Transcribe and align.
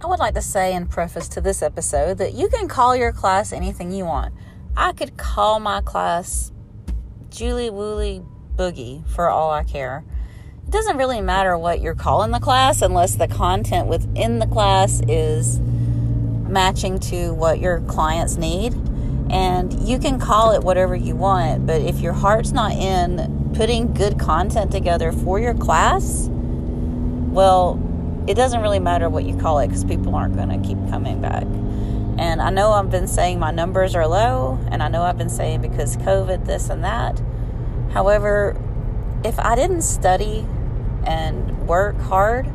I 0.00 0.06
would 0.06 0.20
like 0.20 0.34
to 0.34 0.42
say 0.42 0.74
in 0.74 0.86
preface 0.86 1.26
to 1.30 1.40
this 1.40 1.60
episode 1.60 2.18
that 2.18 2.32
you 2.32 2.48
can 2.48 2.68
call 2.68 2.94
your 2.94 3.10
class 3.10 3.52
anything 3.52 3.90
you 3.90 4.04
want. 4.04 4.32
I 4.76 4.92
could 4.92 5.16
call 5.16 5.58
my 5.58 5.80
class 5.80 6.52
Julie 7.30 7.68
Wooly 7.68 8.22
Boogie 8.54 9.04
for 9.08 9.28
all 9.28 9.50
I 9.50 9.64
care. 9.64 10.04
It 10.64 10.70
doesn't 10.70 10.98
really 10.98 11.20
matter 11.20 11.58
what 11.58 11.80
you're 11.80 11.96
calling 11.96 12.30
the 12.30 12.38
class 12.38 12.80
unless 12.80 13.16
the 13.16 13.26
content 13.26 13.88
within 13.88 14.38
the 14.38 14.46
class 14.46 15.00
is 15.08 15.58
matching 15.58 17.00
to 17.00 17.34
what 17.34 17.58
your 17.58 17.80
clients 17.80 18.36
need. 18.36 18.74
And 19.30 19.72
you 19.80 19.98
can 19.98 20.20
call 20.20 20.52
it 20.52 20.62
whatever 20.62 20.94
you 20.94 21.16
want, 21.16 21.66
but 21.66 21.80
if 21.80 21.98
your 21.98 22.12
heart's 22.12 22.52
not 22.52 22.70
in 22.70 23.52
putting 23.52 23.94
good 23.94 24.16
content 24.16 24.70
together 24.70 25.10
for 25.10 25.40
your 25.40 25.54
class, 25.54 26.28
well, 26.30 27.82
it 28.28 28.34
doesn't 28.34 28.60
really 28.60 28.78
matter 28.78 29.08
what 29.08 29.24
you 29.24 29.34
call 29.34 29.58
it 29.60 29.68
because 29.68 29.86
people 29.86 30.14
aren't 30.14 30.36
going 30.36 30.50
to 30.50 30.68
keep 30.68 30.76
coming 30.90 31.22
back. 31.22 31.44
And 32.18 32.42
I 32.42 32.50
know 32.50 32.72
I've 32.72 32.90
been 32.90 33.08
saying 33.08 33.38
my 33.38 33.50
numbers 33.50 33.94
are 33.94 34.06
low, 34.06 34.58
and 34.70 34.82
I 34.82 34.88
know 34.88 35.02
I've 35.02 35.16
been 35.16 35.30
saying 35.30 35.62
because 35.62 35.96
COVID, 35.96 36.44
this 36.44 36.68
and 36.68 36.84
that. 36.84 37.22
However, 37.92 38.60
if 39.24 39.38
I 39.38 39.56
didn't 39.56 39.80
study 39.80 40.46
and 41.06 41.66
work 41.66 41.98
hard 42.00 42.46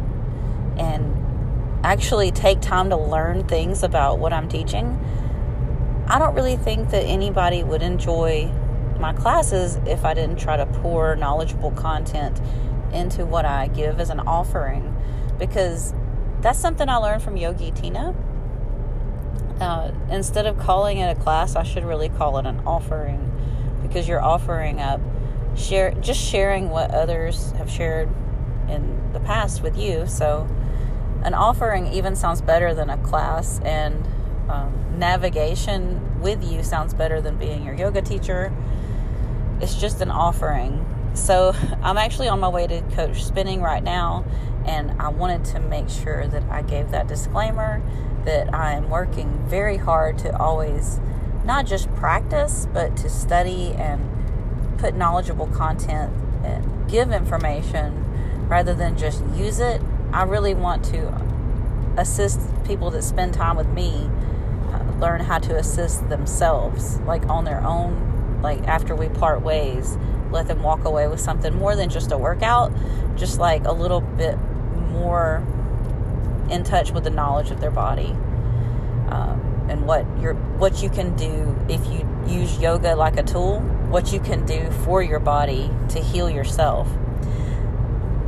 and 0.77 1.81
actually 1.83 2.29
take 2.29 2.61
time 2.61 2.91
to 2.91 2.97
learn 2.97 3.47
things 3.47 3.81
about 3.81 4.19
what 4.19 4.31
I'm 4.31 4.47
teaching, 4.47 4.99
I 6.07 6.19
don't 6.19 6.35
really 6.35 6.57
think 6.57 6.91
that 6.91 7.03
anybody 7.03 7.63
would 7.63 7.81
enjoy 7.81 8.51
my 8.99 9.13
classes 9.13 9.79
if 9.87 10.05
I 10.05 10.13
didn't 10.13 10.37
try 10.37 10.55
to 10.55 10.67
pour 10.67 11.15
knowledgeable 11.15 11.71
content 11.71 12.39
into 12.93 13.25
what 13.25 13.43
I 13.43 13.69
give 13.69 13.99
as 13.99 14.11
an 14.11 14.19
offering 14.19 14.95
because 15.39 15.93
that's 16.41 16.59
something 16.59 16.89
I 16.89 16.97
learned 16.97 17.23
from 17.23 17.37
Yogi 17.37 17.71
Tina. 17.71 18.15
Uh, 19.59 19.91
instead 20.09 20.45
of 20.45 20.57
calling 20.57 20.97
it 20.97 21.17
a 21.17 21.19
class, 21.19 21.55
I 21.55 21.63
should 21.63 21.85
really 21.85 22.09
call 22.09 22.37
it 22.37 22.45
an 22.45 22.59
offering 22.65 23.29
because 23.81 24.07
you're 24.07 24.23
offering 24.23 24.79
up 24.79 24.99
share 25.55 25.91
just 26.01 26.19
sharing 26.19 26.69
what 26.69 26.91
others 26.91 27.51
have 27.51 27.69
shared 27.69 28.09
in 28.67 29.13
the 29.13 29.19
past 29.19 29.61
with 29.61 29.77
you. 29.77 30.07
So 30.07 30.47
an 31.23 31.33
offering 31.33 31.87
even 31.87 32.15
sounds 32.15 32.41
better 32.41 32.73
than 32.73 32.89
a 32.89 32.97
class, 32.97 33.59
and 33.63 34.05
um, 34.49 34.99
navigation 34.99 36.21
with 36.21 36.43
you 36.43 36.63
sounds 36.63 36.93
better 36.93 37.21
than 37.21 37.37
being 37.37 37.63
your 37.63 37.75
yoga 37.75 38.01
teacher. 38.01 38.51
It's 39.61 39.75
just 39.75 40.01
an 40.01 40.11
offering. 40.11 40.85
So 41.13 41.53
I'm 41.81 41.97
actually 41.97 42.27
on 42.27 42.39
my 42.39 42.49
way 42.49 42.67
to 42.67 42.81
coach 42.93 43.23
spinning 43.23 43.61
right 43.61 43.83
now, 43.83 44.25
and 44.65 44.99
I 45.01 45.09
wanted 45.09 45.45
to 45.45 45.59
make 45.59 45.89
sure 45.89 46.27
that 46.27 46.43
I 46.49 46.61
gave 46.61 46.91
that 46.91 47.07
disclaimer 47.07 47.81
that 48.25 48.53
I 48.53 48.73
am 48.73 48.89
working 48.89 49.43
very 49.47 49.77
hard 49.77 50.17
to 50.19 50.35
always 50.37 50.99
not 51.45 51.65
just 51.65 51.93
practice, 51.95 52.67
but 52.73 52.95
to 52.97 53.09
study 53.09 53.73
and 53.73 54.77
put 54.77 54.95
knowledgeable 54.95 55.47
content 55.47 56.13
and 56.43 56.89
give 56.89 57.11
information 57.11 58.47
rather 58.47 58.73
than 58.73 58.97
just 58.97 59.23
use 59.33 59.59
it. 59.59 59.81
I 60.11 60.23
really 60.23 60.53
want 60.53 60.85
to 60.85 61.07
assist 61.97 62.39
people 62.65 62.91
that 62.91 63.03
spend 63.03 63.33
time 63.33 63.57
with 63.57 63.67
me 63.67 64.09
uh, 64.71 64.83
learn 64.99 65.21
how 65.21 65.39
to 65.39 65.55
assist 65.57 66.07
themselves, 66.09 66.99
like 67.01 67.25
on 67.27 67.43
their 67.43 67.65
own, 67.65 68.41
like 68.41 68.65
after 68.67 68.95
we 68.95 69.09
part 69.09 69.41
ways. 69.41 69.97
Let 70.31 70.47
them 70.47 70.63
walk 70.63 70.85
away 70.85 71.07
with 71.07 71.19
something 71.19 71.53
more 71.53 71.75
than 71.75 71.89
just 71.89 72.11
a 72.11 72.17
workout, 72.17 72.71
just 73.15 73.37
like 73.37 73.65
a 73.65 73.71
little 73.71 74.01
bit 74.01 74.37
more 74.93 75.45
in 76.49 76.63
touch 76.63 76.91
with 76.91 77.03
the 77.03 77.09
knowledge 77.09 77.51
of 77.51 77.59
their 77.59 77.71
body 77.71 78.15
um, 79.09 79.65
and 79.69 79.85
what 79.85 80.05
you 80.21 80.33
what 80.57 80.81
you 80.81 80.89
can 80.89 81.15
do 81.15 81.57
if 81.67 81.85
you 81.87 82.07
use 82.27 82.57
yoga 82.59 82.95
like 82.95 83.17
a 83.17 83.23
tool 83.23 83.59
what 83.89 84.11
you 84.11 84.19
can 84.19 84.45
do 84.45 84.71
for 84.83 85.03
your 85.03 85.19
body 85.19 85.69
to 85.89 85.99
heal 85.99 86.27
yourself. 86.27 86.89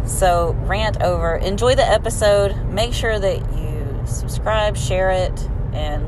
So 0.05 0.55
rant 0.59 1.01
over. 1.01 1.37
Enjoy 1.37 1.73
the 1.73 1.83
episode. 1.83 2.55
Make 2.67 2.93
sure 2.93 3.17
that 3.17 3.37
you 3.57 4.03
subscribe 4.05 4.77
share 4.77 5.09
it 5.09 5.49
and 5.73 6.05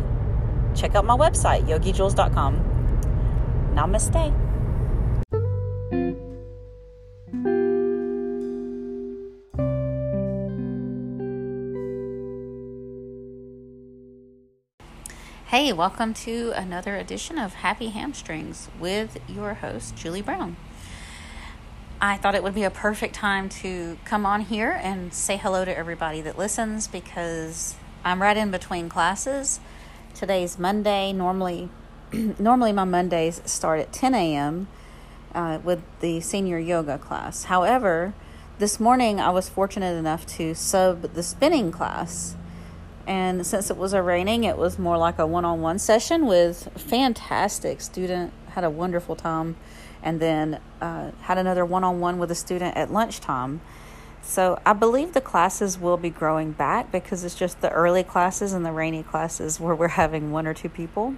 check 0.78 0.96
out 0.96 1.04
my 1.04 1.18
website 1.18 1.68
yogijulz.com 1.68 3.72
namaste 3.74 4.47
Hey, 15.59 15.73
welcome 15.73 16.13
to 16.13 16.51
another 16.56 16.97
edition 16.97 17.40
of 17.40 17.56
Happy 17.56 17.90
Hamstrings 17.90 18.69
with 18.79 19.18
your 19.28 19.56
host, 19.56 19.95
Julie 19.95 20.22
Brown. 20.22 20.56
I 22.00 22.18
thought 22.18 22.35
it 22.35 22.44
would 22.44 22.53
be 22.53 22.62
a 22.62 22.69
perfect 22.69 23.16
time 23.16 23.50
to 23.50 23.97
come 24.06 24.23
on 24.23 24.41
here 24.41 24.79
and 24.84 25.12
say 25.12 25.35
hello 25.35 25.66
to 25.66 25.75
everybody 25.75 26.22
that 26.22 26.38
listens 26.38 26.88
because 26.88 27.73
I'm 28.03 28.22
right 28.22 28.38
in 28.38 28.51
between 28.51 28.88
classes. 28.88 29.59
Today's 30.13 30.59
Monday. 30.59 31.12
Normally, 31.12 31.69
normally 32.38 32.72
my 32.72 32.84
Mondays 32.84 33.41
start 33.45 33.79
at 33.79 33.91
10 33.91 34.13
a.m. 34.13 34.68
Uh, 35.34 35.57
with 35.63 35.81
the 36.01 36.19
senior 36.19 36.59
yoga 36.59 37.00
class. 37.00 37.45
However, 37.45 38.13
this 38.59 38.79
morning 38.79 39.19
I 39.19 39.31
was 39.31 39.50
fortunate 39.50 39.97
enough 39.97 40.28
to 40.38 40.53
sub 40.53 41.01
the 41.16 41.24
spinning 41.24 41.72
class 41.72 42.35
and 43.07 43.47
since 43.47 43.69
it 43.69 43.78
was 43.78 43.94
a 43.94 44.01
raining, 44.01 44.44
it 44.44 44.57
was 44.57 44.78
more 44.78 44.97
like 44.97 45.18
a 45.18 45.25
one 45.25 45.45
on 45.45 45.62
one 45.62 45.79
session 45.79 46.28
with 46.28 46.69
fantastic 46.75 47.79
student, 47.79 48.34
had 48.50 48.66
a 48.66 48.69
wonderful 48.69 49.16
time, 49.16 49.56
and 50.03 50.19
then 50.19 50.59
uh, 50.81 51.12
had 51.22 51.38
another 51.38 51.66
one 51.66 51.85
on 51.85 52.01
one 52.01 52.19
with 52.19 52.29
a 52.29 52.35
student 52.35 52.75
at 52.75 52.91
lunchtime. 52.91 53.62
So 54.22 54.59
I 54.66 54.73
believe 54.73 55.13
the 55.13 55.22
classes 55.22 55.79
will 55.79 55.95
be 55.95 56.09
growing 56.09 56.51
back 56.51 56.91
because 56.91 57.23
it's 57.23 57.34
just 57.34 57.62
the 57.62 57.72
early 57.72 58.03
classes 58.03 58.51
and 58.51 58.66
the 58.66 58.73
rainy 58.73 59.03
classes 59.03 59.57
where 59.57 59.74
we're 59.74 59.88
having 59.88 60.31
one 60.31 60.45
or 60.45 60.53
two 60.53 60.68
people. 60.68 61.16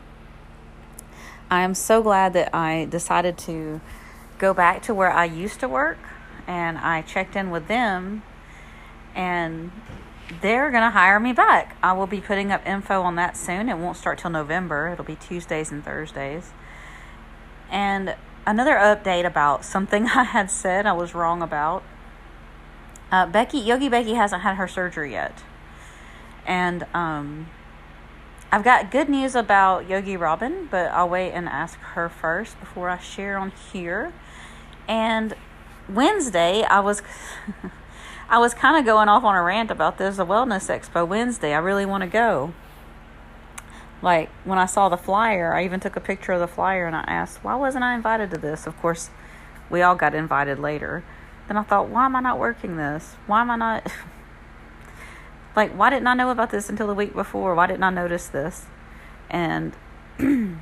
I 1.49 1.61
am 1.63 1.73
so 1.73 2.03
glad 2.03 2.33
that 2.33 2.53
I 2.53 2.85
decided 2.85 3.35
to 3.39 3.81
go 4.37 4.53
back 4.53 4.83
to 4.83 4.93
where 4.93 5.11
I 5.11 5.25
used 5.25 5.59
to 5.61 5.67
work 5.67 5.97
and 6.45 6.77
I 6.77 7.01
checked 7.01 7.35
in 7.35 7.49
with 7.49 7.67
them 7.67 8.21
and 9.15 9.71
they're 10.41 10.69
going 10.71 10.83
to 10.83 10.91
hire 10.91 11.19
me 11.19 11.33
back. 11.33 11.75
I 11.81 11.93
will 11.93 12.07
be 12.07 12.21
putting 12.21 12.51
up 12.51 12.65
info 12.65 13.01
on 13.01 13.15
that 13.15 13.35
soon. 13.35 13.69
It 13.69 13.77
won't 13.77 13.97
start 13.97 14.19
till 14.19 14.29
November. 14.29 14.89
It'll 14.89 15.05
be 15.05 15.15
Tuesdays 15.15 15.71
and 15.71 15.83
Thursdays. 15.83 16.51
And 17.71 18.15
another 18.45 18.75
update 18.75 19.25
about 19.25 19.65
something 19.65 20.05
I 20.15 20.23
had 20.23 20.51
said 20.51 20.85
I 20.85 20.93
was 20.93 21.13
wrong 21.13 21.41
about. 21.41 21.83
Uh, 23.11 23.25
Becky, 23.25 23.57
Yogi 23.57 23.89
Becky 23.89 24.13
hasn't 24.13 24.43
had 24.43 24.55
her 24.55 24.67
surgery 24.67 25.11
yet. 25.13 25.43
And 26.45 26.85
um, 26.93 27.47
I've 28.51 28.63
got 28.63 28.91
good 28.91 29.09
news 29.09 29.35
about 29.35 29.89
Yogi 29.89 30.15
Robin, 30.15 30.67
but 30.69 30.91
I'll 30.91 31.09
wait 31.09 31.31
and 31.31 31.49
ask 31.49 31.79
her 31.79 32.07
first 32.07 32.59
before 32.59 32.89
I 32.89 32.99
share 32.99 33.37
on 33.37 33.51
here. 33.71 34.13
And 34.87 35.35
Wednesday, 35.87 36.63
I 36.63 36.79
was. 36.81 37.01
I 38.29 38.37
was 38.37 38.53
kind 38.53 38.77
of 38.77 38.85
going 38.85 39.09
off 39.09 39.23
on 39.23 39.35
a 39.35 39.41
rant 39.41 39.71
about 39.71 39.97
this, 39.97 40.19
a 40.19 40.23
wellness 40.23 40.69
expo 40.69 41.07
Wednesday. 41.07 41.51
I 41.51 41.57
really 41.57 41.85
want 41.85 42.03
to 42.03 42.07
go. 42.07 42.53
Like 44.03 44.29
when 44.45 44.59
I 44.59 44.67
saw 44.67 44.87
the 44.87 44.97
flyer, 44.97 45.55
I 45.55 45.65
even 45.65 45.79
took 45.79 45.95
a 45.95 45.99
picture 45.99 46.33
of 46.33 46.39
the 46.39 46.47
flyer 46.47 46.85
and 46.85 46.95
I 46.95 47.03
asked, 47.07 47.43
why 47.43 47.55
wasn't 47.55 47.83
I 47.83 47.95
invited 47.95 48.29
to 48.31 48.37
this? 48.37 48.67
Of 48.67 48.79
course, 48.79 49.09
we 49.71 49.81
all 49.81 49.95
got 49.95 50.13
invited 50.13 50.59
later. 50.59 51.03
Then 51.47 51.57
I 51.57 51.63
thought, 51.63 51.89
why 51.89 52.05
am 52.05 52.15
I 52.15 52.19
not 52.19 52.37
working 52.37 52.77
this? 52.77 53.15
Why 53.25 53.41
am 53.41 53.49
I 53.49 53.55
not. 53.55 53.91
like, 55.55 55.71
why 55.71 55.89
didn't 55.89 56.07
I 56.07 56.13
know 56.13 56.29
about 56.29 56.51
this 56.51 56.69
until 56.69 56.85
the 56.85 56.93
week 56.93 57.15
before? 57.15 57.55
Why 57.55 57.65
didn't 57.65 57.83
I 57.83 57.89
notice 57.89 58.27
this? 58.27 58.67
And 59.27 59.73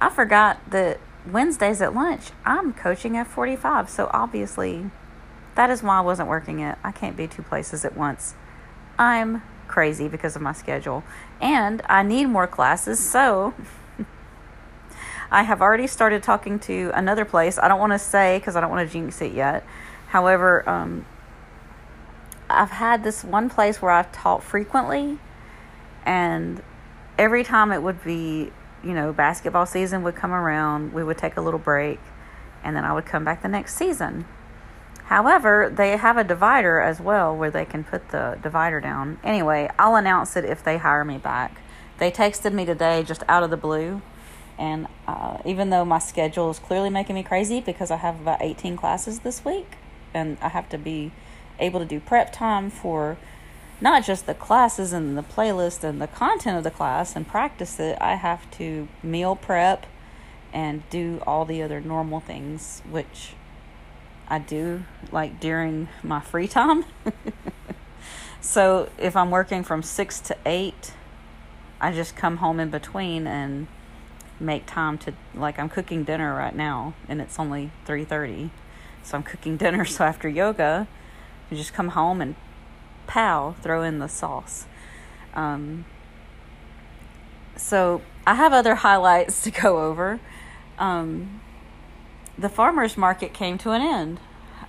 I 0.00 0.10
forgot 0.10 0.70
that 0.70 1.00
Wednesdays 1.26 1.82
at 1.82 1.92
lunch, 1.92 2.30
I'm 2.44 2.72
coaching 2.72 3.16
at 3.16 3.26
45. 3.26 3.90
So 3.90 4.08
obviously, 4.12 4.92
that 5.54 5.70
is 5.70 5.82
why 5.82 5.98
I 5.98 6.00
wasn't 6.00 6.28
working 6.28 6.60
it. 6.60 6.78
I 6.82 6.92
can't 6.92 7.16
be 7.16 7.26
two 7.26 7.42
places 7.42 7.84
at 7.84 7.96
once. 7.96 8.34
I'm 8.98 9.42
crazy 9.68 10.08
because 10.08 10.36
of 10.36 10.42
my 10.42 10.52
schedule. 10.52 11.04
And 11.40 11.82
I 11.88 12.02
need 12.02 12.26
more 12.26 12.46
classes, 12.46 12.98
so 12.98 13.54
I 15.30 15.42
have 15.44 15.60
already 15.60 15.86
started 15.86 16.22
talking 16.22 16.58
to 16.60 16.90
another 16.94 17.24
place. 17.24 17.58
I 17.58 17.68
don't 17.68 17.80
want 17.80 17.92
to 17.92 17.98
say 17.98 18.38
because 18.38 18.56
I 18.56 18.60
don't 18.60 18.70
want 18.70 18.88
to 18.88 18.92
jinx 18.92 19.20
it 19.20 19.32
yet. 19.32 19.64
However, 20.08 20.68
um, 20.68 21.06
I've 22.48 22.70
had 22.70 23.02
this 23.04 23.24
one 23.24 23.48
place 23.48 23.80
where 23.80 23.90
I've 23.90 24.12
taught 24.12 24.42
frequently, 24.42 25.18
and 26.04 26.62
every 27.18 27.42
time 27.42 27.72
it 27.72 27.82
would 27.82 28.02
be, 28.04 28.52
you 28.82 28.92
know, 28.92 29.12
basketball 29.12 29.66
season 29.66 30.02
would 30.02 30.14
come 30.14 30.32
around, 30.32 30.92
we 30.92 31.02
would 31.02 31.18
take 31.18 31.36
a 31.36 31.40
little 31.40 31.58
break, 31.58 31.98
and 32.62 32.76
then 32.76 32.84
I 32.84 32.92
would 32.92 33.06
come 33.06 33.24
back 33.24 33.42
the 33.42 33.48
next 33.48 33.76
season. 33.76 34.26
However, 35.04 35.70
they 35.74 35.96
have 35.96 36.16
a 36.16 36.24
divider 36.24 36.80
as 36.80 36.98
well 37.00 37.36
where 37.36 37.50
they 37.50 37.64
can 37.64 37.84
put 37.84 38.08
the 38.08 38.38
divider 38.42 38.80
down. 38.80 39.18
Anyway, 39.22 39.70
I'll 39.78 39.96
announce 39.96 40.36
it 40.36 40.44
if 40.44 40.64
they 40.64 40.78
hire 40.78 41.04
me 41.04 41.18
back. 41.18 41.60
They 41.98 42.10
texted 42.10 42.52
me 42.52 42.64
today 42.64 43.02
just 43.02 43.22
out 43.28 43.42
of 43.42 43.50
the 43.50 43.56
blue. 43.56 44.00
And 44.58 44.86
uh, 45.06 45.38
even 45.44 45.70
though 45.70 45.84
my 45.84 45.98
schedule 45.98 46.50
is 46.50 46.58
clearly 46.58 46.90
making 46.90 47.14
me 47.14 47.22
crazy 47.22 47.60
because 47.60 47.90
I 47.90 47.96
have 47.96 48.20
about 48.20 48.40
18 48.40 48.76
classes 48.76 49.20
this 49.20 49.44
week 49.44 49.76
and 50.14 50.38
I 50.40 50.48
have 50.48 50.68
to 50.70 50.78
be 50.78 51.12
able 51.58 51.80
to 51.80 51.86
do 51.86 52.00
prep 52.00 52.32
time 52.32 52.70
for 52.70 53.16
not 53.80 54.04
just 54.04 54.26
the 54.26 54.34
classes 54.34 54.92
and 54.92 55.18
the 55.18 55.22
playlist 55.22 55.84
and 55.84 56.00
the 56.00 56.06
content 56.06 56.56
of 56.56 56.64
the 56.64 56.70
class 56.70 57.14
and 57.14 57.26
practice 57.26 57.78
it, 57.78 57.98
I 58.00 58.14
have 58.14 58.50
to 58.52 58.88
meal 59.02 59.36
prep 59.36 59.86
and 60.52 60.88
do 60.88 61.20
all 61.26 61.44
the 61.44 61.62
other 61.62 61.80
normal 61.80 62.20
things, 62.20 62.80
which 62.88 63.34
I 64.28 64.38
do 64.38 64.84
like 65.12 65.40
during 65.40 65.88
my 66.02 66.20
free 66.20 66.48
time. 66.48 66.84
so 68.40 68.88
if 68.98 69.16
I'm 69.16 69.30
working 69.30 69.62
from 69.62 69.82
6 69.82 70.20
to 70.20 70.36
8, 70.46 70.92
I 71.80 71.92
just 71.92 72.16
come 72.16 72.38
home 72.38 72.60
in 72.60 72.70
between 72.70 73.26
and 73.26 73.66
make 74.40 74.66
time 74.66 74.98
to 74.98 75.12
like 75.34 75.58
I'm 75.58 75.68
cooking 75.68 76.02
dinner 76.04 76.34
right 76.34 76.54
now 76.54 76.94
and 77.08 77.20
it's 77.20 77.38
only 77.38 77.70
3:30. 77.86 78.50
So 79.02 79.16
I'm 79.18 79.22
cooking 79.22 79.56
dinner 79.64 79.84
so 79.84 80.04
after 80.04 80.28
yoga, 80.28 80.88
you 81.50 81.56
just 81.56 81.74
come 81.74 81.88
home 81.88 82.20
and 82.20 82.34
pow, 83.06 83.54
throw 83.62 83.82
in 83.82 83.98
the 83.98 84.08
sauce. 84.08 84.66
Um, 85.34 85.84
so 87.56 88.02
I 88.26 88.34
have 88.34 88.52
other 88.52 88.74
highlights 88.86 89.42
to 89.42 89.50
go 89.50 89.84
over. 89.84 90.20
Um, 90.78 91.40
the 92.38 92.48
farmers 92.48 92.96
market 92.96 93.32
came 93.32 93.58
to 93.58 93.70
an 93.70 93.82
end. 93.82 94.20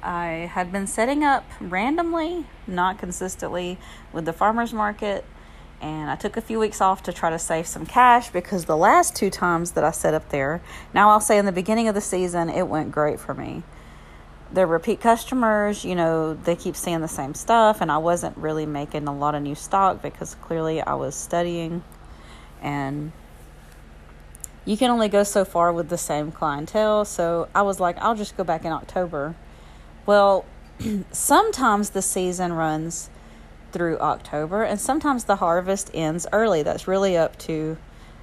I 0.03 0.50
had 0.53 0.71
been 0.71 0.88
setting 0.88 1.23
up 1.23 1.45
randomly, 1.59 2.45
not 2.67 3.00
consistently, 3.00 3.77
with 4.13 4.25
the 4.25 4.33
farmers 4.33 4.73
market, 4.73 5.25
and 5.81 6.09
I 6.09 6.15
took 6.15 6.38
a 6.38 6.41
few 6.41 6.59
weeks 6.59 6.79
off 6.79 7.03
to 7.03 7.13
try 7.13 7.29
to 7.29 7.39
save 7.39 7.67
some 7.67 7.85
cash 7.85 8.29
because 8.29 8.65
the 8.65 8.77
last 8.77 9.15
two 9.15 9.29
times 9.29 9.71
that 9.71 9.83
I 9.83 9.91
set 9.91 10.13
up 10.13 10.29
there, 10.29 10.62
now 10.94 11.09
I'll 11.09 11.19
say 11.19 11.38
in 11.38 11.45
the 11.45 11.51
beginning 11.51 11.88
of 11.88 11.95
the 11.95 12.01
season, 12.01 12.50
it 12.50 12.67
went 12.67 12.91
great 12.91 13.19
for 13.19 13.33
me 13.33 13.63
they're 14.51 14.67
repeat 14.67 15.01
customers, 15.01 15.83
you 15.83 15.95
know, 15.95 16.33
they 16.33 16.56
keep 16.56 16.75
seeing 16.75 17.01
the 17.01 17.07
same 17.07 17.33
stuff, 17.33 17.81
and 17.81 17.91
I 17.91 17.97
wasn't 17.97 18.38
really 18.38 18.65
making 18.65 19.07
a 19.07 19.15
lot 19.15 19.35
of 19.35 19.44
new 19.44 19.56
stock 19.56 20.01
because 20.01 20.35
clearly 20.35 20.81
I 20.81 20.94
was 20.94 21.15
studying, 21.15 21.83
and 22.62 23.12
you 24.65 24.75
can 24.77 24.91
only 24.91 25.07
go 25.07 25.23
so 25.23 25.45
far 25.45 25.71
with 25.71 25.89
the 25.89 25.97
same 25.97 26.31
clientele. 26.31 27.06
So 27.06 27.47
I 27.53 27.62
was 27.62 27.79
like, 27.79 27.97
I'll 28.00 28.15
just 28.15 28.35
go 28.35 28.44
back 28.44 28.65
in 28.65 28.71
October. 28.71 29.35
Well, 30.06 30.45
sometimes 31.12 31.91
the 31.91 32.01
season 32.01 32.53
runs 32.53 33.09
through 33.71 34.00
October, 34.00 34.63
and 34.63 34.79
sometimes 34.79 35.25
the 35.25 35.38
harvest 35.38 35.91
ends 35.94 36.25
early. 36.31 36.63
That's 36.63 36.88
really 36.88 37.15
up 37.15 37.38
to, 37.39 37.77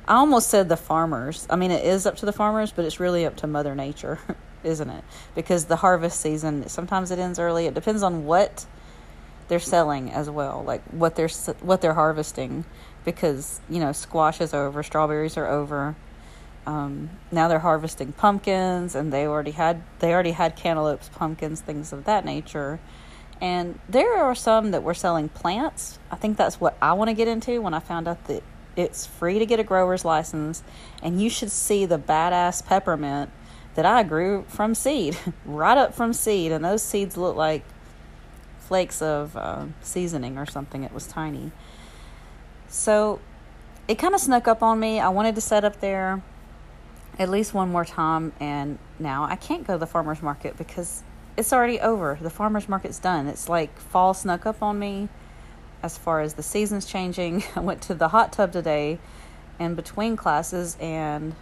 I 0.09 0.15
almost 0.15 0.49
said 0.49 0.69
the 0.69 0.77
farmers. 0.77 1.47
I 1.49 1.57
mean, 1.57 1.71
it 1.71 1.85
is 1.85 2.07
up 2.07 2.17
to 2.17 2.27
the 2.27 2.33
farmers, 2.33 2.73
but 2.73 2.85
it's 2.85 2.99
really 2.99 3.25
up 3.25 3.37
to 3.37 3.47
Mother 3.47 3.75
Nature. 3.75 4.19
isn't 4.65 4.91
it? 4.91 5.05
Because 5.35 5.67
the 5.67 5.77
harvest 5.77 6.21
season 6.21 6.69
sometimes 6.69 7.11
it 7.11 7.19
ends 7.19 7.39
early. 7.39 7.67
It 7.67 7.75
depends 7.75 8.03
on 8.03 8.25
what 8.25 8.67
they're 9.49 9.59
selling 9.59 10.11
as 10.11 10.31
well, 10.31 10.63
like 10.65 10.83
what 10.91 11.17
they're 11.17 11.29
what 11.61 11.81
they're 11.81 11.95
harvesting. 11.95 12.65
Because 13.05 13.61
you 13.69 13.81
know 13.81 13.93
squash 13.93 14.41
is 14.41 14.55
over, 14.55 14.83
strawberries 14.83 15.37
are 15.37 15.49
over. 15.49 15.97
Um, 16.67 17.11
now 17.31 17.49
they're 17.49 17.59
harvesting 17.59 18.13
pumpkins, 18.13 18.95
and 18.95 19.13
they 19.13 19.27
already 19.27 19.51
had 19.51 19.83
they 19.99 20.13
already 20.13 20.33
had 20.33 20.57
cantaloupes, 20.57 21.09
pumpkins, 21.09 21.61
things 21.61 21.93
of 21.93 22.05
that 22.05 22.25
nature. 22.25 22.79
And 23.41 23.81
there 23.89 24.19
are 24.19 24.37
some 24.37 24.71
that 24.71 24.85
were 24.85 24.95
selling 24.95 25.29
plants. 25.29 25.99
I 26.11 26.17
think 26.17 26.37
that's 26.37 26.61
what 26.61 26.77
I 26.81 26.93
want 26.93 27.09
to 27.09 27.15
get 27.15 27.27
into 27.27 27.61
when 27.61 27.75
I 27.75 27.81
found 27.81 28.07
out 28.07 28.25
that 28.27 28.45
it's 28.77 29.05
free 29.05 29.41
to 29.41 29.47
get 29.47 29.59
a 29.59 29.65
grower's 29.65 30.05
license, 30.05 30.63
and 31.03 31.21
you 31.21 31.29
should 31.29 31.51
see 31.51 31.85
the 31.85 31.99
badass 31.99 32.65
peppermint 32.65 33.31
that 33.75 33.85
I 33.85 34.03
grew 34.03 34.45
from 34.49 34.75
seed, 34.75 35.17
right 35.45 35.77
up 35.77 35.95
from 35.95 36.13
seed, 36.13 36.53
and 36.53 36.65
those 36.65 36.83
seeds 36.83 37.17
looked 37.17 37.37
like 37.37 37.65
flakes 38.61 39.03
of 39.03 39.37
uh, 39.37 39.67
seasoning 39.83 40.39
or 40.39 40.47
something. 40.47 40.85
It 40.85 40.93
was 40.93 41.07
tiny. 41.07 41.51
So 42.69 43.21
it 43.89 43.97
kind 43.97 44.15
of 44.15 44.21
snuck 44.21 44.47
up 44.47 44.63
on 44.63 44.79
me. 44.79 45.01
I 45.01 45.09
wanted 45.09 45.35
to 45.35 45.41
set 45.41 45.65
up 45.65 45.81
there 45.81 46.23
at 47.19 47.29
least 47.29 47.55
one 47.55 47.71
more 47.71 47.85
time, 47.85 48.33
and 48.41 48.79
now 48.99 49.25
I 49.25 49.37
can't 49.37 49.67
go 49.67 49.75
to 49.75 49.79
the 49.79 49.87
farmer's 49.87 50.23
market 50.23 50.57
because 50.57 51.03
it's 51.37 51.53
already 51.53 51.81
over. 51.81 52.19
The 52.21 52.31
farmer's 52.31 52.69
market's 52.69 52.99
done. 52.99 53.27
It's 53.27 53.49
like 53.49 53.79
fall 53.79 54.15
snuck 54.15 54.47
up 54.47 54.63
on 54.63 54.79
me 54.79 55.09
as 55.83 55.99
far 55.99 56.21
as 56.21 56.35
the 56.35 56.43
season's 56.43 56.87
changing. 56.87 57.45
I 57.57 57.61
went 57.61 57.83
to 57.83 57.95
the 57.95 58.09
hot 58.09 58.33
tub 58.33 58.53
today 58.53 58.99
in 59.59 59.75
between 59.75 60.17
classes 60.17 60.77
and 60.81 61.35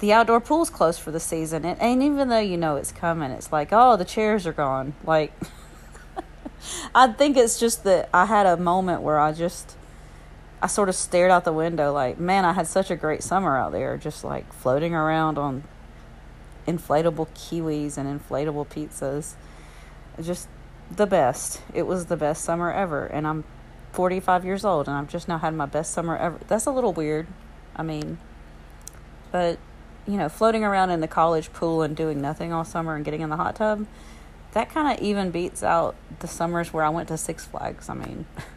the 0.00 0.12
outdoor 0.12 0.40
pool's 0.40 0.70
closed 0.70 1.00
for 1.00 1.10
the 1.10 1.20
season. 1.20 1.64
And, 1.64 1.80
and 1.80 2.02
even 2.02 2.28
though 2.28 2.38
you 2.38 2.56
know 2.56 2.76
it's 2.76 2.92
coming, 2.92 3.30
it's 3.30 3.52
like, 3.52 3.68
oh, 3.72 3.96
the 3.96 4.04
chairs 4.04 4.46
are 4.46 4.52
gone. 4.52 4.94
Like, 5.04 5.32
I 6.94 7.08
think 7.08 7.36
it's 7.36 7.58
just 7.58 7.84
that 7.84 8.08
I 8.12 8.26
had 8.26 8.46
a 8.46 8.56
moment 8.56 9.02
where 9.02 9.18
I 9.18 9.32
just, 9.32 9.76
I 10.62 10.68
sort 10.68 10.88
of 10.88 10.94
stared 10.94 11.30
out 11.30 11.44
the 11.44 11.52
window, 11.52 11.92
like, 11.92 12.18
man, 12.18 12.44
I 12.44 12.52
had 12.52 12.66
such 12.66 12.90
a 12.90 12.96
great 12.96 13.22
summer 13.22 13.56
out 13.56 13.72
there, 13.72 13.96
just 13.96 14.24
like 14.24 14.52
floating 14.52 14.94
around 14.94 15.38
on 15.38 15.64
inflatable 16.66 17.28
kiwis 17.34 17.96
and 17.96 18.20
inflatable 18.20 18.66
pizzas. 18.66 19.34
Just 20.20 20.48
the 20.90 21.06
best. 21.06 21.60
It 21.74 21.82
was 21.82 22.06
the 22.06 22.16
best 22.16 22.42
summer 22.42 22.72
ever. 22.72 23.06
And 23.06 23.26
I'm 23.26 23.44
45 23.92 24.44
years 24.44 24.64
old 24.64 24.88
and 24.88 24.96
I've 24.96 25.08
just 25.08 25.28
now 25.28 25.38
had 25.38 25.54
my 25.54 25.66
best 25.66 25.92
summer 25.92 26.16
ever. 26.16 26.38
That's 26.48 26.66
a 26.66 26.70
little 26.70 26.92
weird. 26.92 27.26
I 27.74 27.82
mean, 27.82 28.18
but 29.30 29.58
you 30.06 30.16
know, 30.16 30.28
floating 30.28 30.64
around 30.64 30.90
in 30.90 31.00
the 31.00 31.08
college 31.08 31.52
pool 31.52 31.82
and 31.82 31.96
doing 31.96 32.20
nothing 32.20 32.52
all 32.52 32.64
summer 32.64 32.94
and 32.94 33.04
getting 33.04 33.22
in 33.22 33.30
the 33.30 33.36
hot 33.36 33.56
tub, 33.56 33.86
that 34.52 34.70
kind 34.70 34.96
of 34.96 35.02
even 35.04 35.30
beats 35.30 35.62
out 35.62 35.96
the 36.20 36.28
summers 36.28 36.72
where 36.72 36.84
I 36.84 36.88
went 36.88 37.08
to 37.08 37.18
Six 37.18 37.44
Flags. 37.44 37.88
I 37.88 37.94
mean, 37.94 38.26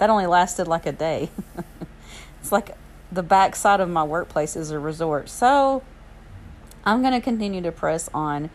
that 0.00 0.10
only 0.10 0.26
lasted 0.26 0.66
like 0.66 0.86
a 0.86 0.92
day. 0.92 1.30
it's 2.40 2.50
like 2.50 2.76
the 3.12 3.22
backside 3.22 3.80
of 3.80 3.88
my 3.88 4.02
workplace 4.02 4.56
is 4.56 4.72
a 4.72 4.78
resort. 4.80 5.28
So 5.28 5.84
I'm 6.84 7.00
going 7.00 7.14
to 7.14 7.20
continue 7.20 7.62
to 7.62 7.70
press 7.70 8.10
on, 8.12 8.50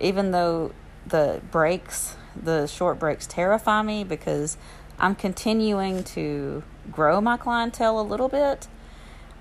even 0.00 0.30
though 0.30 0.72
the 1.06 1.42
breaks, 1.50 2.16
the 2.34 2.66
short 2.66 2.98
breaks 2.98 3.26
terrify 3.26 3.82
me 3.82 4.04
because 4.04 4.56
I'm 4.98 5.14
continuing 5.14 6.02
to 6.04 6.62
grow 6.90 7.20
my 7.20 7.36
clientele 7.36 8.00
a 8.00 8.02
little 8.02 8.28
bit 8.28 8.68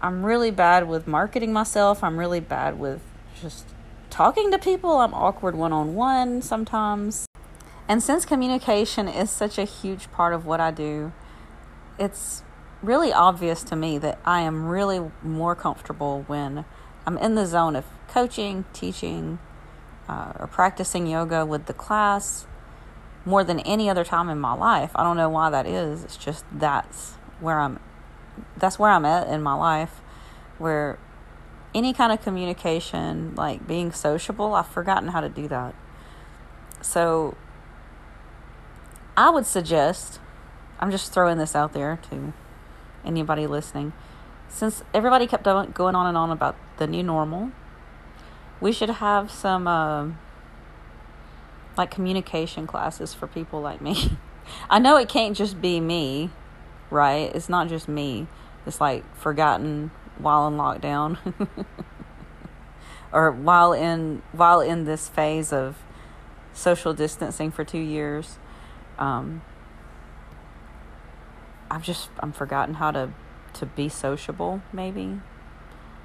I'm 0.03 0.25
really 0.25 0.51
bad 0.51 0.89
with 0.89 1.07
marketing 1.07 1.53
myself. 1.53 2.03
I'm 2.03 2.19
really 2.19 2.41
bad 2.41 2.77
with 2.77 3.01
just 3.41 3.65
talking 4.10 4.51
to 4.51 4.60
people. 4.60 4.98
I'm 4.98 5.13
awkward 5.13 5.55
one 5.55 5.72
on 5.72 5.95
one 5.95 6.41
sometimes. 6.41 7.25
And 7.88 8.03
since 8.03 8.25
communication 8.25 9.07
is 9.07 9.31
such 9.31 9.57
a 9.57 9.63
huge 9.63 10.12
part 10.12 10.33
of 10.33 10.45
what 10.45 10.60
I 10.60 10.72
do, 10.72 11.13
it's 11.97 12.43
really 12.81 13.13
obvious 13.13 13.63
to 13.63 13.75
me 13.75 13.97
that 13.97 14.19
I 14.25 14.41
am 14.41 14.67
really 14.67 15.12
more 15.21 15.55
comfortable 15.55 16.23
when 16.27 16.65
I'm 17.05 17.17
in 17.17 17.35
the 17.35 17.45
zone 17.45 17.75
of 17.75 17.85
coaching, 18.07 18.65
teaching, 18.73 19.39
uh, 20.07 20.33
or 20.39 20.47
practicing 20.47 21.07
yoga 21.07 21.45
with 21.45 21.65
the 21.65 21.73
class 21.73 22.45
more 23.25 23.43
than 23.43 23.59
any 23.62 23.89
other 23.89 24.03
time 24.03 24.29
in 24.29 24.39
my 24.39 24.53
life. 24.53 24.91
I 24.95 25.03
don't 25.03 25.17
know 25.17 25.29
why 25.29 25.50
that 25.50 25.65
is. 25.65 26.03
It's 26.03 26.17
just 26.17 26.43
that's 26.51 27.13
where 27.39 27.59
I'm 27.59 27.79
that's 28.57 28.79
where 28.79 28.89
I'm 28.89 29.05
at 29.05 29.27
in 29.27 29.43
my 29.43 29.53
life 29.53 30.01
where 30.57 30.97
any 31.73 31.93
kind 31.93 32.12
of 32.12 32.21
communication, 32.21 33.33
like 33.35 33.67
being 33.67 33.91
sociable, 33.91 34.53
I've 34.53 34.67
forgotten 34.67 35.09
how 35.09 35.21
to 35.21 35.29
do 35.29 35.47
that. 35.47 35.73
So 36.81 37.35
I 39.17 39.29
would 39.29 39.45
suggest, 39.45 40.19
I'm 40.84 40.92
just 40.92 41.13
throwing 41.13 41.38
this 41.38 41.56
out 41.56 41.72
there 41.72 41.98
to 42.10 42.34
anybody 43.06 43.48
listening, 43.48 43.94
since 44.50 44.84
everybody 44.94 45.28
kept 45.28 45.46
going 45.46 45.96
on 45.96 46.08
and 46.08 46.18
on 46.18 46.30
about 46.30 46.58
the 46.78 46.88
new 46.88 47.04
normal, 47.04 47.52
we 48.60 48.74
should 48.74 48.90
have 48.90 49.32
some 49.32 49.66
uh, 49.66 50.10
like 51.78 51.90
communication 51.90 52.68
classes 52.68 53.13
for 53.13 53.28
people 53.28 53.62
like 53.62 53.80
me. 53.80 54.18
I 54.70 54.80
know 54.80 54.98
it 54.98 55.08
can't 55.08 55.38
just 55.38 55.62
be 55.62 55.80
me 55.80 56.32
right? 56.94 57.34
It's 57.36 57.50
not 57.50 57.68
just 57.68 57.88
me. 57.88 58.28
It's 58.66 58.80
like 58.80 59.04
forgotten 59.16 59.92
while 60.18 60.48
in 60.48 60.54
lockdown 60.54 61.18
or 63.12 63.32
while 63.32 63.74
in 63.74 64.22
while 64.32 64.62
in 64.62 64.86
this 64.86 65.10
phase 65.10 65.52
of 65.52 65.78
social 66.54 66.94
distancing 66.94 67.52
for 67.52 67.63
2 67.63 67.80
years. 67.80 68.38
Um, 69.00 69.42
I've 71.70 71.84
just 71.84 72.10
I'm 72.20 72.32
forgotten 72.32 72.75
how 72.75 72.91
to 72.91 73.12
to 73.53 73.65
be 73.65 73.89
sociable 73.89 74.62
maybe. 74.72 75.20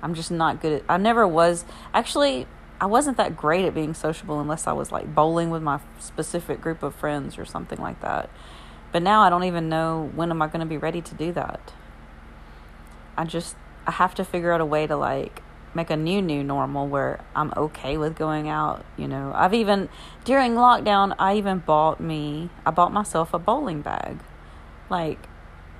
I'm 0.02 0.14
just 0.14 0.30
not 0.30 0.60
good 0.60 0.72
at 0.72 0.82
I 0.88 0.96
never 0.96 1.26
was 1.26 1.64
actually 1.92 2.46
I 2.80 2.86
wasn't 2.86 3.16
that 3.16 3.36
great 3.36 3.64
at 3.64 3.74
being 3.74 3.94
sociable 3.94 4.38
unless 4.40 4.66
I 4.66 4.72
was 4.72 4.92
like 4.92 5.14
bowling 5.14 5.50
with 5.50 5.62
my 5.62 5.80
specific 5.98 6.60
group 6.60 6.82
of 6.82 6.94
friends 6.94 7.36
or 7.36 7.44
something 7.44 7.78
like 7.78 8.00
that. 8.00 8.30
But 8.92 9.02
now 9.02 9.22
I 9.22 9.30
don't 9.30 9.44
even 9.44 9.68
know 9.68 10.10
when 10.14 10.30
am 10.30 10.40
I 10.40 10.46
going 10.46 10.60
to 10.60 10.66
be 10.66 10.76
ready 10.76 11.02
to 11.02 11.14
do 11.14 11.32
that. 11.32 11.72
I 13.16 13.24
just 13.24 13.56
I 13.86 13.90
have 13.92 14.14
to 14.16 14.24
figure 14.24 14.52
out 14.52 14.60
a 14.60 14.64
way 14.64 14.86
to 14.86 14.96
like 14.96 15.42
make 15.74 15.90
a 15.90 15.96
new 15.96 16.22
new 16.22 16.44
normal 16.44 16.86
where 16.86 17.20
I'm 17.34 17.52
okay 17.56 17.96
with 17.96 18.16
going 18.16 18.48
out, 18.48 18.84
you 18.96 19.08
know. 19.08 19.32
I've 19.34 19.54
even 19.54 19.88
during 20.24 20.54
lockdown 20.54 21.14
I 21.18 21.36
even 21.36 21.58
bought 21.58 22.00
me 22.00 22.50
I 22.64 22.70
bought 22.70 22.92
myself 22.92 23.34
a 23.34 23.38
bowling 23.40 23.82
bag. 23.82 24.18
Like 24.88 25.28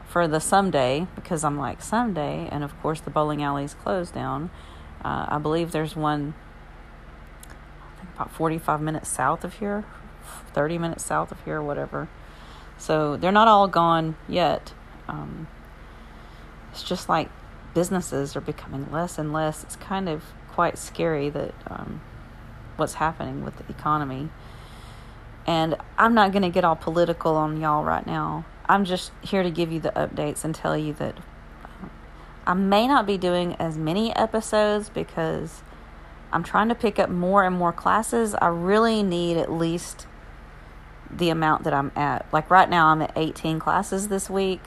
for 0.09 0.27
the 0.27 0.41
someday 0.41 1.07
because 1.15 1.45
I'm 1.45 1.59
like 1.59 1.83
someday 1.83 2.49
and 2.51 2.65
of 2.65 2.79
course 2.81 3.01
the 3.01 3.11
bowling 3.11 3.43
alley's 3.43 3.75
closed 3.75 4.15
down. 4.15 4.51
Uh, 5.05 5.27
I 5.29 5.39
believe 5.39 5.71
there's 5.71 5.95
one 5.95 6.35
about 8.15 8.33
45 8.33 8.81
minutes 8.81 9.09
south 9.09 9.45
of 9.45 9.55
here, 9.55 9.85
30 10.53 10.79
minutes 10.79 11.05
south 11.05 11.31
of 11.31 11.45
here, 11.45 11.63
whatever. 11.63 12.09
So 12.77 13.17
they're 13.17 13.31
not 13.31 13.47
all 13.47 13.69
gone 13.69 14.17
yet. 14.29 14.73
Um, 15.07 15.47
it's 16.73 16.83
just 16.83 17.09
like 17.09 17.29
businesses 17.75 18.35
are 18.35 18.41
becoming 18.41 18.91
less 18.91 19.19
and 19.19 19.33
less. 19.33 19.63
It's 19.63 19.77
kind 19.77 20.09
of 20.09 20.25
quite 20.51 20.79
scary 20.79 21.31
that 21.31 21.55
um, 21.69 22.01
what's 22.77 22.95
happening 22.95 23.45
with 23.45 23.57
the 23.59 23.65
economy. 23.73 24.31
And 25.47 25.77
I'm 25.97 26.15
not 26.15 26.33
going 26.33 26.43
to 26.43 26.51
get 26.51 26.65
all 26.65 26.77
political 26.77 27.37
on 27.37 27.61
y'all 27.61 27.85
right 27.85 28.07
now. 28.07 28.45
I'm 28.69 28.85
just 28.85 29.13
here 29.23 29.43
to 29.43 29.51
give 29.51 29.73
you 29.73 29.81
the 29.81 29.93
updates 29.93 30.45
and 30.45 30.55
tell 30.55 30.77
you 30.77 30.93
that 30.95 31.17
um, 31.65 31.91
I 32.47 32.55
may 32.55 32.87
not 32.87 33.07
be 33.07 33.17
doing 33.17 33.55
as 33.55 33.79
many 33.79 34.15
episodes 34.15 34.91
because 34.91 35.63
I'm 36.33 36.43
trying 36.43 36.69
to 36.69 36.75
pick 36.75 36.99
up 36.99 37.09
more 37.09 37.45
and 37.45 37.57
more 37.57 37.73
classes. 37.73 38.35
I 38.35 38.49
really 38.49 39.03
need 39.03 39.39
at 39.39 39.51
least 39.51 40.07
the 41.11 41.31
amount 41.31 41.65
that 41.65 41.73
I'm 41.73 41.91
at. 41.97 42.27
Like 42.33 42.51
right 42.51 42.69
now, 42.69 42.89
I'm 42.89 43.01
at 43.01 43.13
18 43.17 43.59
classes 43.59 44.09
this 44.09 44.29
week. 44.29 44.61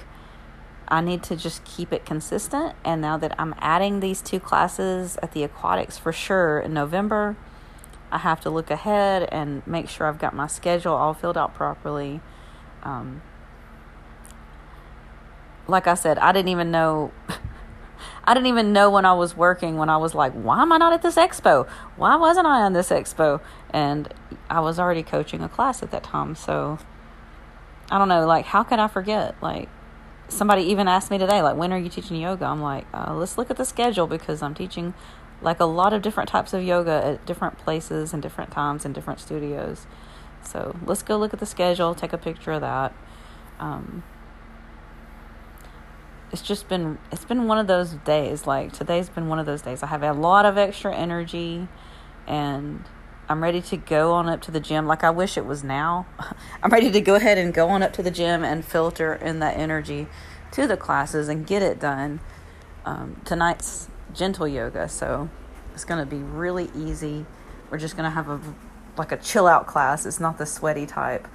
I 0.87 1.01
need 1.01 1.21
to 1.23 1.35
just 1.35 1.63
keep 1.63 1.93
it 1.93 2.05
consistent. 2.05 2.75
And 2.83 3.01
now 3.01 3.17
that 3.17 3.35
I'm 3.39 3.53
adding 3.59 3.99
these 3.99 4.21
two 4.21 4.39
classes 4.39 5.17
at 5.21 5.33
the 5.33 5.43
aquatics 5.43 5.97
for 5.97 6.11
sure 6.11 6.59
in 6.59 6.73
November, 6.73 7.37
I 8.11 8.17
have 8.17 8.41
to 8.41 8.49
look 8.49 8.71
ahead 8.71 9.29
and 9.31 9.65
make 9.65 9.87
sure 9.87 10.07
I've 10.07 10.19
got 10.19 10.33
my 10.33 10.47
schedule 10.47 10.93
all 10.93 11.13
filled 11.13 11.37
out 11.37 11.53
properly. 11.53 12.19
Um, 12.83 13.21
like 15.67 15.87
I 15.87 15.93
said, 15.93 16.17
I 16.17 16.31
didn't 16.31 16.49
even 16.49 16.71
know. 16.71 17.11
I 18.23 18.35
didn't 18.35 18.47
even 18.47 18.71
know 18.71 18.89
when 18.91 19.03
I 19.05 19.13
was 19.13 19.35
working 19.35 19.77
when 19.77 19.89
I 19.89 19.97
was 19.97 20.13
like, 20.13 20.33
why 20.33 20.61
am 20.61 20.71
I 20.71 20.77
not 20.77 20.93
at 20.93 21.01
this 21.01 21.15
expo? 21.15 21.67
Why 21.97 22.15
wasn't 22.15 22.45
I 22.45 22.61
on 22.61 22.73
this 22.73 22.89
expo? 22.89 23.41
And 23.71 24.13
I 24.49 24.59
was 24.59 24.79
already 24.79 25.01
coaching 25.01 25.41
a 25.41 25.49
class 25.49 25.81
at 25.81 25.89
that 25.91 26.03
time. 26.03 26.35
So 26.35 26.77
I 27.89 27.97
don't 27.97 28.09
know, 28.09 28.27
like, 28.27 28.45
how 28.45 28.63
could 28.63 28.77
I 28.77 28.87
forget? 28.87 29.35
Like, 29.41 29.69
somebody 30.29 30.63
even 30.63 30.87
asked 30.87 31.09
me 31.09 31.17
today, 31.17 31.41
like, 31.41 31.57
when 31.57 31.73
are 31.73 31.79
you 31.79 31.89
teaching 31.89 32.17
yoga? 32.17 32.45
I'm 32.45 32.61
like, 32.61 32.85
uh, 32.93 33.13
let's 33.15 33.37
look 33.37 33.49
at 33.49 33.57
the 33.57 33.65
schedule 33.65 34.07
because 34.07 34.41
I'm 34.41 34.53
teaching 34.53 34.93
like 35.41 35.59
a 35.59 35.65
lot 35.65 35.91
of 35.91 36.01
different 36.01 36.29
types 36.29 36.53
of 36.53 36.63
yoga 36.63 37.03
at 37.03 37.25
different 37.25 37.57
places 37.57 38.13
and 38.13 38.21
different 38.21 38.51
times 38.51 38.85
in 38.85 38.93
different 38.93 39.19
studios. 39.19 39.87
So 40.43 40.75
let's 40.85 41.03
go 41.03 41.17
look 41.17 41.33
at 41.33 41.39
the 41.39 41.45
schedule, 41.45 41.95
take 41.95 42.13
a 42.13 42.17
picture 42.17 42.51
of 42.51 42.61
that. 42.61 42.93
Um, 43.59 44.03
it's 46.31 46.41
just 46.41 46.69
been 46.69 46.97
it's 47.11 47.25
been 47.25 47.47
one 47.47 47.57
of 47.57 47.67
those 47.67 47.91
days. 47.91 48.47
Like 48.47 48.71
today's 48.71 49.09
been 49.09 49.27
one 49.27 49.39
of 49.39 49.45
those 49.45 49.61
days. 49.61 49.83
I 49.83 49.87
have 49.87 50.03
a 50.03 50.13
lot 50.13 50.45
of 50.45 50.57
extra 50.57 50.95
energy, 50.95 51.67
and 52.27 52.83
I'm 53.27 53.43
ready 53.43 53.61
to 53.61 53.77
go 53.77 54.13
on 54.13 54.29
up 54.29 54.41
to 54.43 54.51
the 54.51 54.59
gym. 54.59 54.87
Like 54.87 55.03
I 55.03 55.09
wish 55.09 55.37
it 55.37 55.45
was 55.45 55.63
now. 55.63 56.05
I'm 56.63 56.71
ready 56.71 56.91
to 56.91 57.01
go 57.01 57.15
ahead 57.15 57.37
and 57.37 57.53
go 57.53 57.69
on 57.69 57.83
up 57.83 57.93
to 57.93 58.03
the 58.03 58.11
gym 58.11 58.43
and 58.43 58.63
filter 58.63 59.13
in 59.13 59.39
that 59.39 59.57
energy 59.57 60.07
to 60.53 60.67
the 60.67 60.77
classes 60.77 61.27
and 61.27 61.45
get 61.45 61.61
it 61.61 61.79
done. 61.79 62.19
Um, 62.85 63.21
tonight's 63.25 63.89
gentle 64.13 64.47
yoga, 64.47 64.89
so 64.89 65.29
it's 65.73 65.85
going 65.85 65.99
to 65.99 66.05
be 66.05 66.21
really 66.21 66.69
easy. 66.75 67.25
We're 67.69 67.77
just 67.77 67.95
going 67.95 68.05
to 68.05 68.13
have 68.13 68.29
a 68.29 68.39
like 68.97 69.11
a 69.11 69.17
chill 69.17 69.47
out 69.47 69.67
class. 69.67 70.05
It's 70.05 70.19
not 70.19 70.37
the 70.37 70.45
sweaty 70.45 70.85
type. 70.85 71.27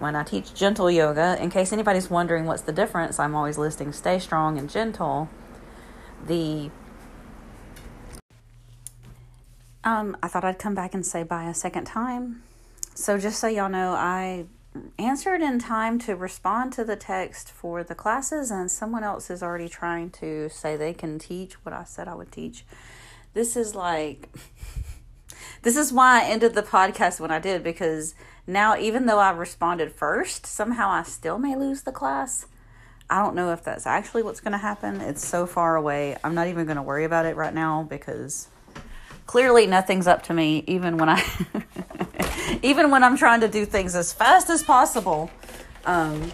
When 0.00 0.16
I 0.16 0.24
teach 0.24 0.54
gentle 0.54 0.90
yoga, 0.90 1.36
in 1.38 1.50
case 1.50 1.74
anybody's 1.74 2.08
wondering 2.08 2.46
what's 2.46 2.62
the 2.62 2.72
difference, 2.72 3.18
I'm 3.18 3.34
always 3.34 3.58
listing 3.58 3.92
stay 3.92 4.18
strong 4.18 4.56
and 4.56 4.70
gentle. 4.70 5.28
The 6.26 6.70
um, 9.84 10.16
I 10.22 10.28
thought 10.28 10.42
I'd 10.42 10.58
come 10.58 10.74
back 10.74 10.94
and 10.94 11.04
say 11.04 11.22
bye 11.22 11.44
a 11.44 11.54
second 11.54 11.84
time. 11.84 12.42
So, 12.94 13.18
just 13.18 13.40
so 13.40 13.46
y'all 13.46 13.68
know, 13.68 13.92
I 13.92 14.46
answered 14.98 15.42
in 15.42 15.58
time 15.58 15.98
to 16.00 16.16
respond 16.16 16.72
to 16.74 16.84
the 16.84 16.96
text 16.96 17.50
for 17.50 17.84
the 17.84 17.94
classes, 17.94 18.50
and 18.50 18.70
someone 18.70 19.04
else 19.04 19.28
is 19.28 19.42
already 19.42 19.68
trying 19.68 20.10
to 20.12 20.48
say 20.48 20.76
they 20.76 20.94
can 20.94 21.18
teach 21.18 21.54
what 21.64 21.74
I 21.74 21.84
said 21.84 22.08
I 22.08 22.14
would 22.14 22.32
teach. 22.32 22.64
This 23.34 23.54
is 23.54 23.74
like, 23.74 24.30
this 25.62 25.76
is 25.76 25.92
why 25.92 26.22
I 26.22 26.26
ended 26.26 26.54
the 26.54 26.62
podcast 26.62 27.20
when 27.20 27.30
I 27.30 27.38
did, 27.38 27.62
because 27.62 28.14
now, 28.46 28.76
even 28.76 29.06
though 29.06 29.18
I 29.18 29.30
responded 29.30 29.92
first, 29.92 30.46
somehow 30.46 30.88
I 30.88 31.02
still 31.02 31.38
may 31.38 31.56
lose 31.56 31.82
the 31.82 31.92
class. 31.92 32.46
I 33.08 33.22
don't 33.22 33.34
know 33.34 33.52
if 33.52 33.64
that's 33.64 33.86
actually 33.86 34.22
what's 34.22 34.40
going 34.40 34.52
to 34.52 34.58
happen. 34.58 35.00
It's 35.00 35.24
so 35.26 35.46
far 35.46 35.76
away. 35.76 36.16
I'm 36.22 36.34
not 36.34 36.48
even 36.48 36.64
going 36.66 36.76
to 36.76 36.82
worry 36.82 37.04
about 37.04 37.26
it 37.26 37.36
right 37.36 37.52
now 37.52 37.82
because 37.82 38.48
clearly 39.30 39.64
nothing's 39.64 40.08
up 40.08 40.24
to 40.24 40.34
me 40.34 40.64
even 40.66 40.96
when 40.96 41.08
i 41.08 41.22
even 42.62 42.90
when 42.90 43.04
i'm 43.04 43.16
trying 43.16 43.40
to 43.40 43.46
do 43.46 43.64
things 43.64 43.94
as 43.94 44.12
fast 44.12 44.50
as 44.50 44.60
possible 44.60 45.30
um 45.84 46.32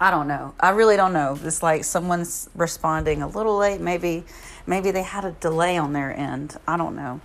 i 0.00 0.12
don't 0.12 0.28
know 0.28 0.54
i 0.60 0.70
really 0.70 0.96
don't 0.96 1.12
know 1.12 1.36
it's 1.42 1.60
like 1.60 1.82
someone's 1.82 2.48
responding 2.54 3.20
a 3.20 3.26
little 3.26 3.56
late 3.56 3.80
maybe 3.80 4.22
maybe 4.64 4.92
they 4.92 5.02
had 5.02 5.24
a 5.24 5.32
delay 5.32 5.76
on 5.76 5.92
their 5.92 6.16
end 6.16 6.56
i 6.68 6.76
don't 6.76 6.94
know 6.94 7.20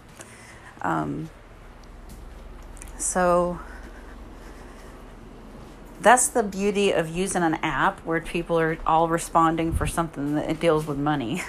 um 0.81 1.29
so 3.05 3.59
that's 6.01 6.27
the 6.27 6.43
beauty 6.43 6.91
of 6.91 7.09
using 7.09 7.43
an 7.43 7.55
app 7.55 7.99
where 8.01 8.21
people 8.21 8.59
are 8.59 8.77
all 8.85 9.07
responding 9.07 9.73
for 9.73 9.87
something 9.87 10.35
that 10.35 10.59
deals 10.59 10.85
with 10.85 10.97
money. 10.97 11.41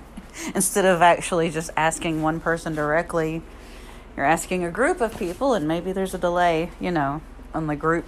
Instead 0.54 0.84
of 0.84 1.02
actually 1.02 1.50
just 1.50 1.70
asking 1.76 2.22
one 2.22 2.40
person 2.40 2.74
directly 2.74 3.42
you're 4.18 4.26
asking 4.26 4.64
a 4.64 4.70
group 4.70 5.00
of 5.00 5.16
people 5.16 5.54
and 5.54 5.68
maybe 5.68 5.92
there's 5.92 6.12
a 6.12 6.18
delay 6.18 6.70
you 6.80 6.90
know 6.90 7.22
on 7.54 7.68
the 7.68 7.76
group 7.76 8.04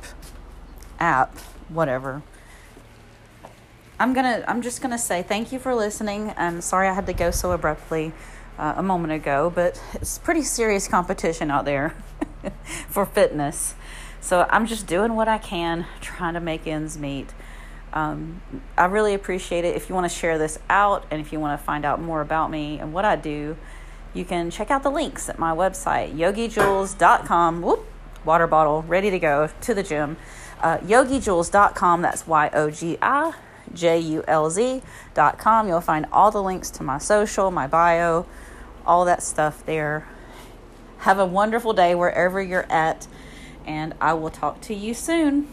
app 0.99 1.38
whatever. 1.69 2.21
I'm 3.99 4.12
gonna 4.12 4.45
i'm 4.49 4.61
just 4.61 4.83
gonna 4.83 4.99
say 4.99 5.23
thank 5.23 5.52
you 5.52 5.61
for 5.61 5.73
listening. 5.73 6.35
I'm 6.37 6.62
sorry 6.62 6.88
i 6.88 6.95
had 6.95 7.07
to 7.07 7.12
go 7.12 7.30
so 7.30 7.52
abruptly 7.52 8.12
uh, 8.59 8.75
a 8.76 8.83
moment 8.83 9.12
ago 9.12 9.52
but 9.54 9.80
it's 9.95 10.19
pretty 10.19 10.42
serious 10.42 10.88
competition 10.88 11.49
out 11.49 11.64
there 11.64 11.95
for 12.88 13.06
fitness 13.06 13.75
so 14.20 14.47
i'm 14.50 14.66
just 14.66 14.87
doing 14.87 15.14
what 15.14 15.28
i 15.28 15.38
can 15.38 15.87
trying 16.00 16.35
to 16.35 16.40
make 16.40 16.66
ends 16.66 16.99
meet 16.99 17.32
um, 17.92 18.40
I 18.78 18.85
really 18.87 19.14
appreciate 19.14 19.64
it. 19.64 19.76
If 19.76 19.88
you 19.88 19.94
want 19.94 20.11
to 20.11 20.16
share 20.16 20.38
this 20.38 20.59
out 20.68 21.06
and 21.11 21.20
if 21.20 21.32
you 21.32 21.40
want 21.40 21.59
to 21.59 21.64
find 21.64 21.85
out 21.85 22.00
more 22.00 22.20
about 22.20 22.50
me 22.50 22.78
and 22.78 22.92
what 22.92 23.04
I 23.04 23.16
do, 23.16 23.56
you 24.14 24.25
can 24.25 24.50
check 24.50 24.70
out 24.70 24.82
the 24.82 24.90
links 24.90 25.28
at 25.28 25.38
my 25.38 25.54
website, 25.54 26.14
yogijulz.com. 26.16 27.62
Whoop, 27.62 27.87
water 28.25 28.47
bottle 28.47 28.82
ready 28.82 29.11
to 29.11 29.18
go 29.18 29.50
to 29.61 29.75
the 29.75 29.82
gym. 29.82 30.16
Uh, 30.61 30.78
yogijulz.com, 30.78 32.02
that's 32.02 32.26
Y 32.26 32.50
O 32.52 32.70
G 32.70 32.99
I 33.00 33.32
J 33.73 33.99
U 33.99 34.25
L 34.26 34.50
Z.com. 34.50 35.68
You'll 35.68 35.80
find 35.80 36.06
all 36.12 36.30
the 36.30 36.42
links 36.42 36.70
to 36.70 36.82
my 36.82 36.99
social, 36.99 37.50
my 37.50 37.66
bio, 37.66 38.26
all 38.85 39.04
that 39.04 39.23
stuff 39.23 39.64
there. 39.64 40.06
Have 41.00 41.19
a 41.19 41.25
wonderful 41.25 41.73
day 41.73 41.95
wherever 41.95 42.42
you're 42.42 42.71
at, 42.71 43.07
and 43.66 43.95
I 44.02 44.12
will 44.12 44.28
talk 44.28 44.61
to 44.62 44.75
you 44.75 44.92
soon. 44.92 45.49